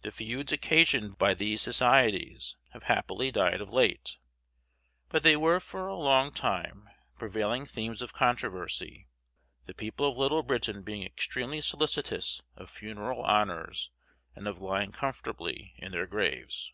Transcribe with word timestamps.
The 0.00 0.10
feuds 0.10 0.50
occasioned 0.50 1.18
by 1.18 1.34
these 1.34 1.60
societies 1.62 2.56
have 2.72 2.82
happily 2.82 3.30
died 3.30 3.60
of 3.60 3.72
late; 3.72 4.18
but 5.08 5.22
they 5.22 5.36
were 5.36 5.60
for 5.60 5.86
a 5.86 5.94
long 5.94 6.32
time 6.32 6.90
prevailing 7.16 7.64
themes 7.64 8.02
of 8.02 8.12
controversy, 8.12 9.06
the 9.66 9.72
people 9.74 10.10
of 10.10 10.18
Little 10.18 10.42
Britain 10.42 10.82
being 10.82 11.04
extremely 11.04 11.60
solicitous 11.60 12.42
of 12.56 12.70
funeral 12.70 13.22
honors 13.22 13.92
and 14.34 14.48
of 14.48 14.60
lying 14.60 14.90
comfortably 14.90 15.74
in 15.76 15.92
their 15.92 16.08
graves. 16.08 16.72